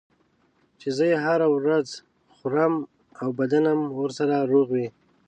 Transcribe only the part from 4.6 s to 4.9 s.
وي.